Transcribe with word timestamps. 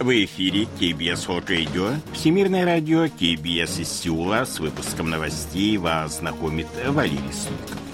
В 0.00 0.24
эфире 0.24 0.66
KBS 0.80 1.26
Radio, 1.46 1.94
Всемирное 2.14 2.64
радио 2.64 3.04
KBS 3.04 3.82
из 3.82 3.88
Сеула. 3.92 4.46
С 4.46 4.58
выпуском 4.58 5.10
новостей 5.10 5.76
вас 5.76 6.20
знакомит 6.20 6.68
Валерий 6.86 7.18
Суликов. 7.18 7.89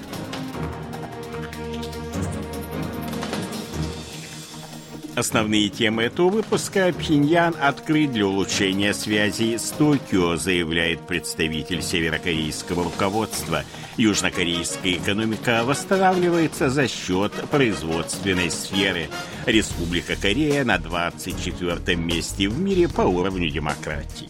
Основные 5.17 5.71
темы 5.71 6.03
этого 6.03 6.29
выпуска 6.29 6.93
Пхеньян 6.93 7.55
открыт 7.59 8.13
для 8.13 8.27
улучшения 8.27 8.93
связей 8.93 9.57
с 9.57 9.71
Токио, 9.71 10.37
заявляет 10.37 11.01
представитель 11.07 11.81
северокорейского 11.81 12.85
руководства. 12.85 13.65
Южнокорейская 13.97 14.97
экономика 14.97 15.63
восстанавливается 15.65 16.69
за 16.69 16.87
счет 16.87 17.33
производственной 17.51 18.51
сферы. 18.51 19.09
Республика 19.47 20.17
Корея 20.17 20.67
на 20.67 20.77
24 20.77 21.97
месте 21.97 22.49
в 22.51 22.61
мире 22.61 22.87
по 22.87 23.01
уровню 23.01 23.49
демократии. 23.49 24.29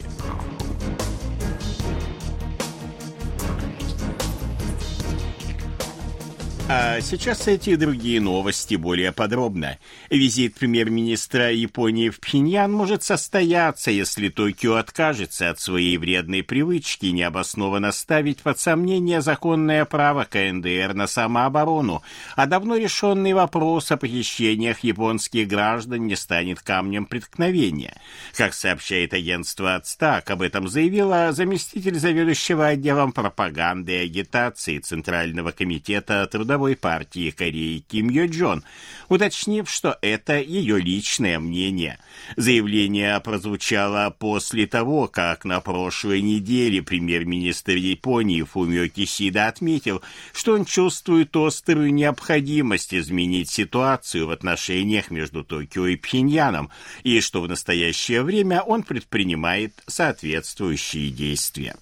А 6.68 7.00
сейчас 7.00 7.46
эти 7.46 7.70
и 7.70 7.76
другие 7.76 8.20
новости 8.20 8.74
более 8.74 9.12
подробно. 9.12 9.78
Визит 10.10 10.56
премьер-министра 10.56 11.52
Японии 11.52 12.08
в 12.08 12.18
Пхеньян 12.18 12.72
может 12.72 13.04
состояться, 13.04 13.92
если 13.92 14.30
Токио 14.30 14.74
откажется 14.74 15.50
от 15.50 15.60
своей 15.60 15.96
вредной 15.96 16.42
привычки 16.42 17.06
необоснованно 17.06 17.92
ставить 17.92 18.42
под 18.42 18.58
сомнение 18.58 19.20
законное 19.20 19.84
право 19.84 20.24
КНДР 20.24 20.92
на 20.94 21.06
самооборону, 21.06 22.02
а 22.34 22.46
давно 22.46 22.76
решенный 22.76 23.32
вопрос 23.32 23.92
о 23.92 23.96
похищениях 23.96 24.80
японских 24.80 25.46
граждан 25.46 26.08
не 26.08 26.16
станет 26.16 26.62
камнем 26.62 27.06
преткновения. 27.06 28.00
Как 28.36 28.54
сообщает 28.54 29.14
агентство 29.14 29.76
«Ацтак», 29.76 30.28
об 30.32 30.42
этом 30.42 30.66
заявила 30.66 31.30
заместитель 31.30 31.96
заведующего 31.96 32.66
отделом 32.66 33.12
пропаганды 33.12 33.92
и 33.92 34.04
агитации 34.06 34.80
Центрального 34.80 35.52
комитета 35.52 36.26
трудовой 36.26 36.55
Трудовой 36.56 36.74
партии 36.74 37.30
Кореи 37.32 37.84
Ким 37.86 38.08
Йо 38.08 38.28
Джон, 38.28 38.64
уточнив, 39.10 39.68
что 39.68 39.98
это 40.00 40.40
ее 40.40 40.80
личное 40.80 41.38
мнение. 41.38 41.98
Заявление 42.36 43.20
прозвучало 43.20 44.08
после 44.18 44.66
того, 44.66 45.06
как 45.06 45.44
на 45.44 45.60
прошлой 45.60 46.22
неделе 46.22 46.80
премьер-министр 46.82 47.72
Японии 47.72 48.40
Фумио 48.40 48.88
Кисида 48.88 49.48
отметил, 49.48 50.00
что 50.32 50.54
он 50.54 50.64
чувствует 50.64 51.36
острую 51.36 51.92
необходимость 51.92 52.94
изменить 52.94 53.50
ситуацию 53.50 54.26
в 54.26 54.30
отношениях 54.30 55.10
между 55.10 55.44
Токио 55.44 55.88
и 55.88 55.96
Пхеньяном, 55.96 56.70
и 57.02 57.20
что 57.20 57.42
в 57.42 57.48
настоящее 57.48 58.22
время 58.22 58.62
он 58.62 58.82
предпринимает 58.82 59.74
соответствующие 59.86 61.10
действия. 61.10 61.76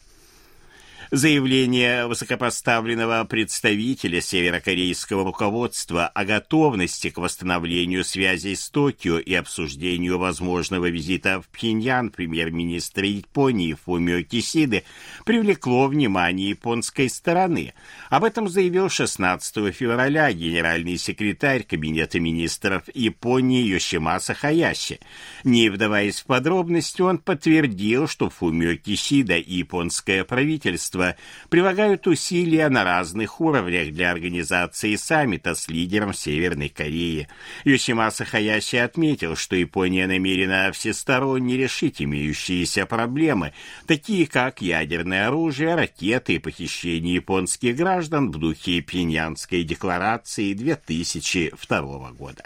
Заявление 1.11 2.07
высокопоставленного 2.07 3.25
представителя 3.25 4.21
северокорейского 4.23 5.25
руководства 5.25 6.09
о 6.09 6.25
готовности 6.25 7.11
к 7.11 7.19
восстановлению 7.19 8.05
связей 8.05 8.57
с 8.57 8.71
Токио 8.71 9.19
и 9.19 9.35
обсуждению 9.35 10.19
возможного 10.19 10.89
визита 10.89 11.43
в 11.43 11.49
Пхеньян 11.49 12.11
премьер-министра 12.11 13.07
Японии 13.07 13.75
Фумио 13.85 14.23
Кисиды 14.23 14.85
привлекло 15.27 15.89
внимание 15.89 16.51
японской 16.51 17.11
стороны. 17.11 17.75
Об 18.09 18.25
этом 18.25 18.49
заявил 18.49 18.89
16 18.89 19.75
февраля 19.75 20.33
генеральный 20.33 20.97
секретарь 20.97 21.65
Кабинета 21.65 22.19
министров 22.19 22.85
Японии 22.95 23.63
Йошимаса 23.63 24.33
Хаяси. 24.33 25.01
Не 25.45 25.69
вдаваясь 25.69 26.21
в 26.21 26.25
подробности, 26.25 27.03
он 27.03 27.19
подтвердил, 27.19 28.09
что 28.09 28.31
Фумио 28.31 28.77
Кисида 28.77 29.37
и 29.37 29.57
японское 29.57 30.25
правительство 30.25 31.04
правительства 31.05 31.17
прилагают 31.49 32.07
усилия 32.07 32.69
на 32.69 32.85
разных 32.85 33.41
уровнях 33.41 33.93
для 33.93 34.11
организации 34.11 34.97
саммита 34.97 35.55
с 35.55 35.69
лидером 35.69 36.15
Северной 36.15 36.69
Кореи. 36.69 37.29
Йосимаса 37.65 38.25
Хаяси 38.25 38.77
отметил, 38.77 39.37
что 39.37 39.57
Япония 39.57 40.07
намерена 40.07 40.73
всесторонне 40.73 41.57
решить 41.57 42.03
имеющиеся 42.03 42.87
проблемы, 42.87 43.53
такие 43.87 44.27
как 44.27 44.63
ядерное 44.63 45.29
оружие, 45.29 45.75
ракеты 45.75 46.35
и 46.35 46.39
похищение 46.39 47.15
японских 47.15 47.77
граждан 47.77 48.31
в 48.31 48.39
духе 48.39 48.81
Пиньянской 48.81 49.63
декларации 49.63 50.55
2002 50.55 52.13
года. 52.13 52.45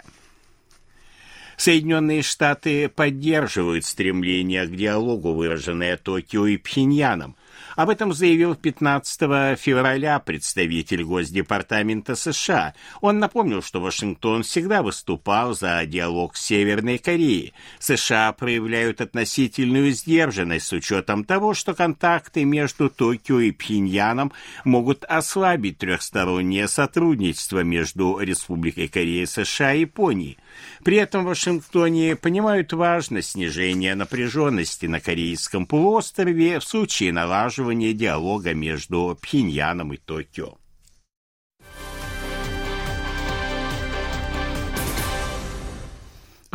Соединенные 1.57 2.21
Штаты 2.21 2.87
поддерживают 2.87 3.83
стремление 3.83 4.65
к 4.65 4.73
диалогу, 4.73 5.33
выраженное 5.33 5.97
Токио 5.97 6.45
и 6.45 6.55
Пхеньяном, 6.55 7.35
об 7.79 7.89
этом 7.89 8.11
заявил 8.11 8.55
15 8.55 9.57
февраля 9.57 10.19
представитель 10.19 11.05
Госдепартамента 11.05 12.17
США. 12.17 12.73
Он 12.99 13.19
напомнил, 13.19 13.61
что 13.61 13.79
Вашингтон 13.79 14.43
всегда 14.43 14.83
выступал 14.83 15.55
за 15.55 15.85
диалог 15.85 16.35
с 16.35 16.41
Северной 16.41 16.97
Кореей. 16.97 17.53
США 17.79 18.33
проявляют 18.33 18.99
относительную 18.99 19.93
сдержанность 19.93 20.67
с 20.67 20.73
учетом 20.73 21.23
того, 21.23 21.53
что 21.53 21.73
контакты 21.73 22.43
между 22.43 22.89
Токио 22.89 23.39
и 23.39 23.51
Пхеньяном 23.51 24.33
могут 24.65 25.05
ослабить 25.05 25.77
трехстороннее 25.77 26.67
сотрудничество 26.67 27.63
между 27.63 28.19
Республикой 28.19 28.89
Корея, 28.89 29.25
США 29.25 29.73
и 29.73 29.81
Японией. 29.81 30.37
При 30.83 30.97
этом 30.97 31.23
в 31.23 31.27
Вашингтоне 31.27 32.15
понимают 32.15 32.71
важность 32.73 33.31
снижения 33.31 33.95
напряженности 33.95 34.85
на 34.85 34.99
Корейском 34.99 35.65
полуострове 35.65 36.59
в 36.59 36.63
случае 36.63 37.11
налаживания 37.11 37.93
диалога 37.93 38.53
между 38.53 39.17
Пхеньяном 39.19 39.93
и 39.93 39.97
Токио. 39.97 40.58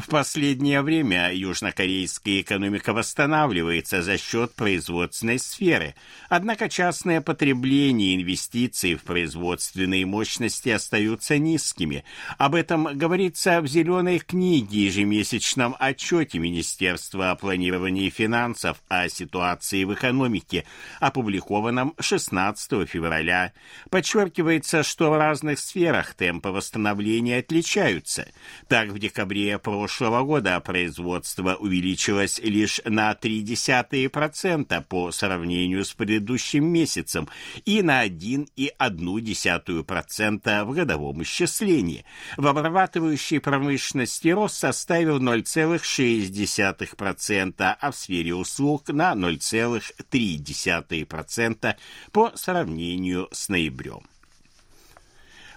В 0.05 0.09
последнее 0.09 0.83
время 0.83 1.33
южнокорейская 1.33 2.43
экономика 2.43 2.93
восстанавливается 2.93 4.03
за 4.03 4.19
счет 4.19 4.53
производственной 4.53 5.39
сферы, 5.39 5.95
однако 6.29 6.69
частное 6.69 7.23
потребление 7.23 8.13
и 8.13 8.17
инвестиции 8.17 8.97
в 8.97 9.03
производственные 9.03 10.05
мощности 10.05 10.69
остаются 10.69 11.39
низкими. 11.39 12.05
Об 12.37 12.55
этом 12.55 12.85
говорится 12.99 13.63
в 13.63 13.67
«Зеленой 13.67 14.19
книге» 14.19 14.85
ежемесячном 14.85 15.75
отчете 15.79 16.39
Министерства 16.39 17.31
о 17.31 17.37
планировании 17.37 18.11
финансов 18.11 18.83
о 18.89 19.09
ситуации 19.09 19.85
в 19.85 19.95
экономике, 19.95 20.67
опубликованном 21.01 21.95
16 21.99 22.87
февраля. 22.87 23.55
Подчеркивается, 23.89 24.83
что 24.83 25.11
в 25.11 25.17
разных 25.17 25.59
сферах 25.59 26.13
темпы 26.13 26.51
восстановления 26.51 27.39
отличаются. 27.39 28.29
Так, 28.69 28.91
в 28.91 28.99
декабре 28.99 29.59
прошлого 29.59 29.94
прошлого 29.95 30.25
года 30.25 30.59
производство 30.59 31.55
увеличилось 31.55 32.41
лишь 32.41 32.81
на 32.85 33.13
0,3% 33.13 34.85
по 34.89 35.13
сравнению 35.13 35.85
с 35.85 35.93
предыдущим 35.93 36.67
месяцем 36.67 37.29
и 37.65 37.81
на 37.81 38.05
1,1% 38.05 40.65
в 40.65 40.73
годовом 40.73 41.23
исчислении. 41.23 42.05
В 42.37 42.49
обрабатывающей 42.49 43.39
промышленности 43.39 44.27
рост 44.29 44.57
составил 44.57 45.21
0,6%, 45.21 47.77
а 47.81 47.91
в 47.93 47.97
сфере 47.97 48.35
услуг 48.35 48.89
на 48.89 49.13
0,3% 49.13 51.77
по 52.11 52.33
сравнению 52.35 53.29
с 53.31 53.49
ноябрем. 53.49 54.03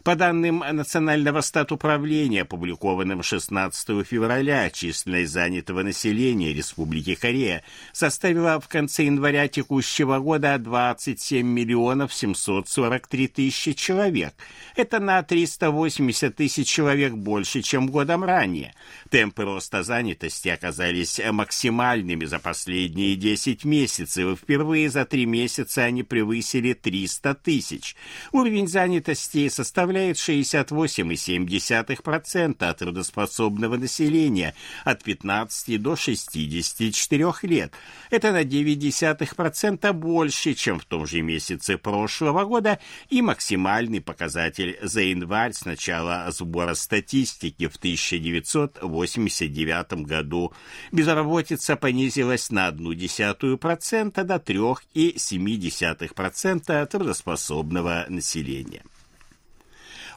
По 0.07 0.15
данным 0.15 0.59
Национального 0.59 1.41
статуправления, 1.41 2.43
опубликованным 2.43 3.21
16 3.21 4.07
февраля, 4.07 4.69
численность 4.69 5.33
занятого 5.33 5.83
населения 5.83 6.53
Республики 6.53 7.15
Корея 7.15 7.61
составила 7.91 8.57
в 8.61 8.69
конце 8.69 9.03
января 9.03 9.49
текущего 9.49 10.19
года 10.19 10.57
27 10.59 11.45
миллионов 11.45 12.13
743 12.13 13.27
тысячи 13.27 13.73
человек. 13.73 14.33
Это 14.77 15.01
на 15.01 15.21
380 15.23 16.33
тысяч 16.33 16.69
человек 16.69 17.11
больше, 17.11 17.61
чем 17.61 17.87
годом 17.87 18.23
ранее. 18.23 18.75
Темпы 19.09 19.43
роста 19.43 19.83
занятости 19.83 20.47
оказались 20.47 21.19
максимальными 21.33 22.23
за 22.23 22.39
последние 22.39 23.17
10 23.17 23.65
месяцев, 23.65 24.31
и 24.31 24.35
впервые 24.37 24.89
за 24.89 25.03
три 25.03 25.25
месяца 25.25 25.83
они 25.83 26.03
превысили 26.03 26.71
300 26.71 27.35
тысяч. 27.35 27.97
Уровень 28.31 28.69
занятости 28.69 29.49
составляет 29.49 29.96
составляет 29.97 30.17
68,7% 30.17 32.63
от 32.63 32.77
трудоспособного 32.77 33.77
населения 33.77 34.53
от 34.85 35.03
15 35.03 35.81
до 35.81 35.95
64 35.95 37.33
лет. 37.43 37.73
Это 38.09 38.31
на 38.31 38.43
0,9% 38.43 39.93
больше, 39.93 40.53
чем 40.53 40.79
в 40.79 40.85
том 40.85 41.07
же 41.07 41.21
месяце 41.21 41.77
прошлого 41.77 42.45
года 42.45 42.79
и 43.09 43.21
максимальный 43.21 43.99
показатель 44.01 44.79
за 44.81 45.01
январь 45.01 45.53
с 45.53 45.65
начала 45.65 46.25
сбора 46.31 46.73
статистики 46.75 47.67
в 47.67 47.75
1989 47.77 50.05
году. 50.05 50.53
Безработица 50.91 51.75
понизилась 51.75 52.51
на 52.51 52.69
0,1% 52.69 54.23
до 54.23 54.35
3,7% 54.35 56.85
трудоспособного 56.85 58.05
населения. 58.09 58.83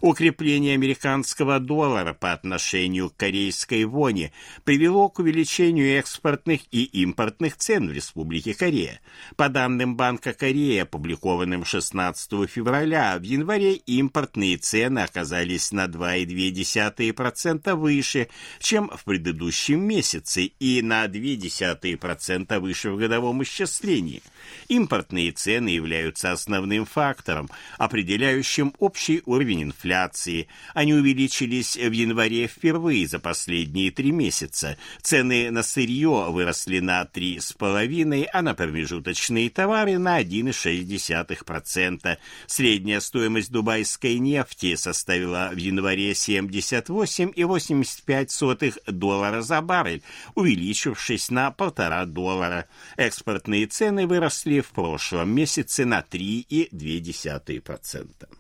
Укрепление 0.01 0.75
американского 0.75 1.61
доллара 1.61 2.15
по 2.15 2.33
отношению 2.33 3.11
к 3.11 3.17
корейской 3.17 3.85
воне 3.85 4.33
привело 4.65 5.11
к 5.11 5.19
увеличению 5.19 5.99
экспортных 5.99 6.63
и 6.71 6.85
импортных 6.85 7.59
цен 7.59 7.87
в 7.89 7.93
Республике 7.93 8.55
Корея. 8.55 9.01
По 9.37 9.51
данным 9.51 9.97
Банка 9.97 10.33
Кореи, 10.33 10.79
опубликованным 10.79 11.67
16 11.67 12.49
февраля, 12.49 13.19
в 13.19 13.23
январе 13.25 13.75
импортные 13.75 14.57
цены 14.57 15.01
оказались 15.01 15.71
на 15.71 15.85
2,2% 15.85 17.75
выше, 17.75 18.29
чем 18.59 18.89
в 18.89 19.05
предыдущем 19.05 19.83
месяце, 19.83 20.45
и 20.45 20.81
на 20.81 21.05
0,2% 21.05 22.59
выше 22.59 22.91
в 22.91 22.97
годовом 22.97 23.43
исчислении. 23.43 24.23
Импортные 24.69 25.33
цены 25.33 25.69
являются 25.69 26.33
основным 26.33 26.87
фактором, 26.87 27.51
определяющим 27.77 28.73
общий 28.79 29.21
уровень 29.27 29.65
инфляции 29.65 29.90
инфляции. 29.91 30.47
Они 30.75 30.93
увеличились 30.95 31.77
в 31.77 31.91
январе 31.91 32.47
впервые 32.47 33.09
за 33.09 33.19
последние 33.19 33.91
три 33.91 34.13
месяца. 34.13 34.79
Цены 35.03 35.51
на 35.51 35.63
сырье 35.63 36.31
выросли 36.31 36.81
на 36.81 37.03
3,5%, 37.03 38.27
а 38.33 38.43
на 38.43 38.55
промежуточные 38.55 39.51
товары 39.51 39.99
на 39.99 40.23
1,6%. 40.23 42.19
Средняя 42.47 43.01
стоимость 43.01 43.51
дубайской 43.51 44.19
нефти 44.19 44.77
составила 44.77 45.51
в 45.53 45.57
январе 45.57 46.13
78,85 46.13 48.93
доллара 48.93 49.43
за 49.43 49.61
баррель, 49.61 50.05
увеличившись 50.35 51.31
на 51.31 51.51
полтора 51.51 52.07
доллара. 52.07 52.67
Экспортные 52.97 53.67
цены 53.67 54.07
выросли 54.07 54.61
в 54.61 54.69
прошлом 54.69 55.31
месяце 55.31 55.85
на 55.85 56.01
3,2%. 56.01 58.40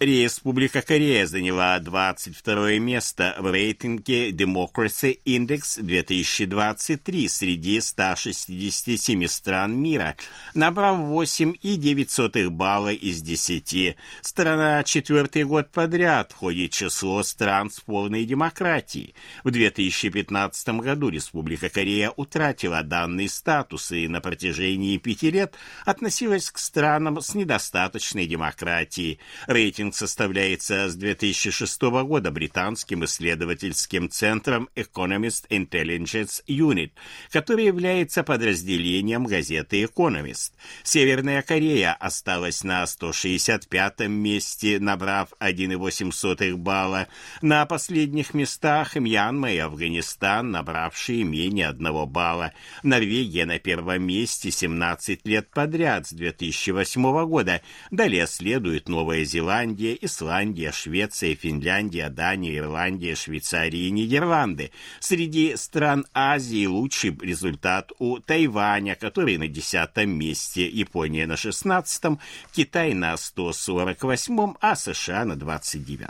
Республика 0.00 0.80
Корея 0.80 1.26
заняла 1.26 1.76
22 1.80 2.78
место 2.78 3.34
в 3.40 3.50
рейтинге 3.50 4.30
Democracy 4.30 5.18
Index 5.24 5.82
2023 5.82 7.28
среди 7.28 7.80
167 7.80 9.26
стран 9.26 9.76
мира, 9.76 10.14
набрав 10.54 11.00
8,9 11.00 12.48
балла 12.48 12.92
из 12.92 13.22
10. 13.22 13.96
Страна 14.20 14.84
четвертый 14.84 15.42
год 15.42 15.72
подряд 15.72 16.30
входит 16.30 16.72
в 16.72 16.76
число 16.76 17.24
стран 17.24 17.68
с 17.68 17.80
полной 17.80 18.24
демократией. 18.24 19.16
В 19.42 19.50
2015 19.50 20.68
году 20.80 21.08
Республика 21.08 21.68
Корея 21.70 22.12
утратила 22.14 22.84
данный 22.84 23.28
статус 23.28 23.90
и 23.90 24.06
на 24.06 24.20
протяжении 24.20 24.96
пяти 24.98 25.32
лет 25.32 25.56
относилась 25.84 26.52
к 26.52 26.58
странам 26.58 27.20
с 27.20 27.34
недостаточной 27.34 28.28
демократией. 28.28 29.18
Рейтинг 29.48 29.87
рейтинг 29.88 29.94
составляется 29.94 30.88
с 30.88 30.94
2006 30.94 31.82
года 32.04 32.30
британским 32.30 33.04
исследовательским 33.04 34.10
центром 34.10 34.68
Economist 34.76 35.48
Intelligence 35.50 36.42
Unit, 36.46 36.90
который 37.30 37.66
является 37.66 38.22
подразделением 38.22 39.24
газеты 39.24 39.82
Economist. 39.82 40.52
Северная 40.82 41.42
Корея 41.42 41.94
осталась 41.94 42.64
на 42.64 42.84
165-м 42.84 44.12
месте, 44.12 44.78
набрав 44.80 45.30
1,8 45.40 46.56
балла. 46.56 47.08
На 47.42 47.66
последних 47.66 48.34
местах 48.34 48.96
Мьянма 48.96 49.52
и 49.52 49.58
Афганистан, 49.58 50.50
набравшие 50.50 51.24
менее 51.24 51.68
1 51.68 52.06
балла. 52.06 52.52
Норвегия 52.82 53.46
на 53.46 53.58
первом 53.58 54.02
месте 54.02 54.50
17 54.50 55.26
лет 55.26 55.50
подряд 55.50 56.06
с 56.06 56.12
2008 56.12 57.26
года. 57.26 57.60
Далее 57.90 58.26
следует 58.26 58.88
Новая 58.88 59.24
Зеландия, 59.24 59.77
Норвегия, 59.78 59.98
Исландия, 60.00 60.72
Швеция, 60.72 61.36
Финляндия, 61.36 62.10
Дания, 62.10 62.58
Ирландия, 62.58 63.14
Швейцария 63.14 63.86
и 63.86 63.90
Нидерланды. 63.92 64.72
Среди 64.98 65.56
стран 65.56 66.04
Азии 66.12 66.66
лучший 66.66 67.16
результат 67.22 67.92
у 68.00 68.18
Тайваня, 68.18 68.96
который 68.96 69.38
на 69.38 69.46
десятом 69.46 70.10
месте, 70.10 70.66
Япония 70.66 71.26
на 71.28 71.36
шестнадцатом, 71.36 72.18
Китай 72.52 72.92
на 72.92 73.16
148, 73.16 74.54
а 74.60 74.74
США 74.74 75.24
на 75.24 75.36
29. 75.36 76.08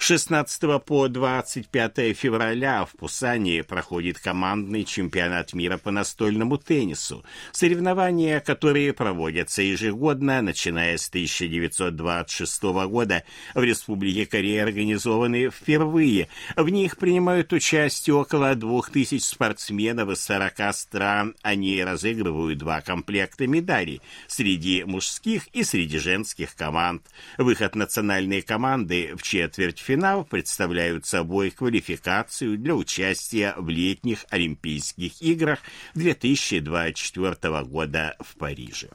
16 0.00 0.82
по 0.84 1.08
25 1.08 2.16
февраля 2.16 2.84
в 2.84 2.92
Пусане 2.92 3.64
проходит 3.64 4.20
командный 4.20 4.84
чемпионат 4.84 5.52
мира 5.54 5.76
по 5.76 5.90
настольному 5.90 6.56
теннису. 6.56 7.24
Соревнования, 7.50 8.38
которые 8.38 8.92
проводятся 8.92 9.60
ежегодно, 9.60 10.40
начиная 10.40 10.96
с 10.96 11.08
1926 11.08 12.62
года, 12.62 13.24
в 13.54 13.62
Республике 13.62 14.24
Корея 14.24 14.62
организованы 14.62 15.50
впервые. 15.50 16.28
В 16.56 16.68
них 16.68 16.96
принимают 16.96 17.52
участие 17.52 18.14
около 18.14 18.54
2000 18.54 19.18
спортсменов 19.18 20.10
из 20.10 20.20
40 20.22 20.74
стран. 20.74 21.34
Они 21.42 21.82
разыгрывают 21.82 22.58
два 22.58 22.80
комплекта 22.82 23.48
медалей 23.48 24.00
среди 24.28 24.84
мужских 24.84 25.48
и 25.48 25.64
среди 25.64 25.98
женских 25.98 26.54
команд. 26.54 27.02
Выход 27.36 27.74
национальной 27.74 28.42
команды 28.42 29.16
в 29.16 29.22
четверть 29.22 29.87
финал 29.88 30.22
представляют 30.22 31.06
собой 31.06 31.50
квалификацию 31.50 32.58
для 32.58 32.74
участия 32.74 33.54
в 33.56 33.70
летних 33.70 34.26
Олимпийских 34.28 35.22
играх 35.22 35.60
2024 35.94 37.64
года 37.64 38.14
в 38.20 38.36
Париже. 38.36 38.90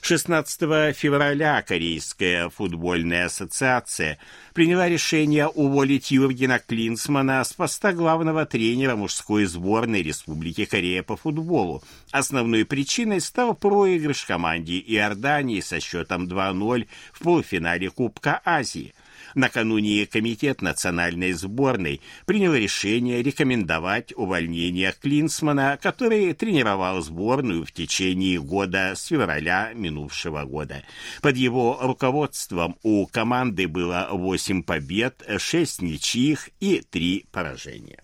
16 0.00 0.96
февраля 0.96 1.62
Корейская 1.62 2.48
футбольная 2.48 3.26
ассоциация 3.26 4.18
приняла 4.52 4.88
решение 4.88 5.46
уволить 5.46 6.10
Юргена 6.10 6.58
Клинсмана 6.58 7.44
с 7.44 7.52
поста 7.52 7.92
главного 7.92 8.46
тренера 8.46 8.96
мужской 8.96 9.44
сборной 9.44 10.02
Республики 10.02 10.64
Корея 10.64 11.04
по 11.04 11.16
футболу. 11.16 11.84
Основной 12.10 12.64
причиной 12.64 13.20
стал 13.20 13.54
проигрыш 13.54 14.24
команде 14.24 14.80
Иордании 14.80 15.60
со 15.60 15.78
счетом 15.78 16.24
2-0 16.24 16.88
в 17.12 17.20
полуфинале 17.20 17.90
Кубка 17.90 18.40
Азии– 18.44 18.92
Накануне 19.36 20.06
Комитет 20.06 20.62
национальной 20.62 21.32
сборной 21.34 22.00
принял 22.24 22.54
решение 22.54 23.22
рекомендовать 23.22 24.14
увольнение 24.16 24.94
Клинсмана, 24.98 25.78
который 25.80 26.32
тренировал 26.32 27.02
сборную 27.02 27.66
в 27.66 27.70
течение 27.70 28.40
года 28.40 28.94
с 28.96 29.04
февраля 29.04 29.72
минувшего 29.74 30.44
года. 30.44 30.82
Под 31.20 31.36
его 31.36 31.78
руководством 31.82 32.76
у 32.82 33.06
команды 33.06 33.68
было 33.68 34.08
8 34.10 34.62
побед, 34.62 35.22
6 35.36 35.82
ничьих 35.82 36.48
и 36.58 36.80
3 36.80 37.26
поражения. 37.30 38.02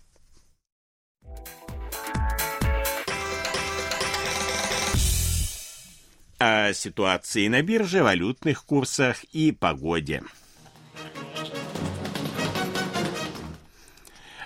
о 6.44 6.72
ситуации 6.72 7.46
на 7.46 7.62
бирже, 7.62 8.02
валютных 8.02 8.64
курсах 8.64 9.22
и 9.32 9.52
погоде. 9.52 10.24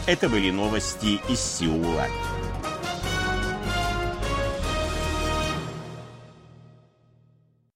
Это 0.07 0.29
были 0.29 0.51
новости 0.51 1.19
из 1.33 1.41
Сеула. 1.41 2.09